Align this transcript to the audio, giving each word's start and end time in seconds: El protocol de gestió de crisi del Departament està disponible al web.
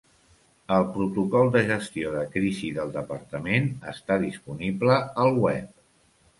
El 0.77 0.85
protocol 0.95 1.51
de 1.57 1.61
gestió 1.67 2.15
de 2.15 2.25
crisi 2.37 2.71
del 2.79 2.95
Departament 2.97 3.71
està 3.95 4.21
disponible 4.27 5.01
al 5.27 5.35
web. 5.47 5.73